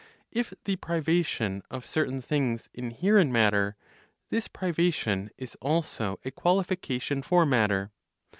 If 0.31 0.55
the 0.65 0.77
privation 0.77 1.61
of 1.69 1.85
certain 1.85 2.23
things 2.23 2.69
inhere 2.73 3.19
in 3.19 3.31
matter, 3.31 3.75
this 4.31 4.47
privation 4.47 5.29
is 5.37 5.53
also 5.61 6.19
a 6.25 6.31
qualification 6.31 7.21
for 7.21 7.45
matter. 7.45 7.91